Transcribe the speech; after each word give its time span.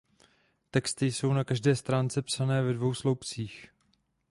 Texty 0.71 1.05
jsou 1.11 1.33
na 1.33 1.43
každé 1.43 1.75
stránce 1.75 2.21
psané 2.21 2.61
ve 2.63 2.73
dvou 2.73 2.93
sloupcích. 2.93 3.65